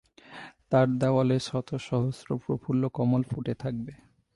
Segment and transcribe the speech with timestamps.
[0.69, 3.93] তার দেওয়ালে শত সহস্র প্রফুল্ল কমল ফুটে থাকবে।